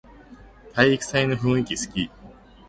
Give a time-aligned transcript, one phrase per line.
[0.73, 2.09] 体育祭の雰囲気すき